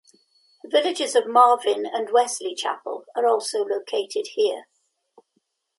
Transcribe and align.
The 0.63 0.69
villages 0.71 1.15
of 1.15 1.27
Marvin 1.27 1.85
and 1.85 2.09
Wesley 2.11 2.55
Chapel 2.55 3.05
are 3.15 3.27
also 3.27 3.59
located 3.63 4.29
here. 4.33 4.65